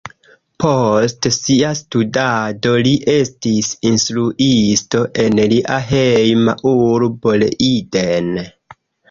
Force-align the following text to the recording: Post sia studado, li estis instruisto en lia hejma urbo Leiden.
Post 0.63 1.25
sia 1.33 1.73
studado, 1.79 2.71
li 2.87 2.93
estis 3.17 3.69
instruisto 3.91 5.03
en 5.25 5.39
lia 5.53 5.79
hejma 5.93 6.57
urbo 6.73 7.37
Leiden. 7.47 8.35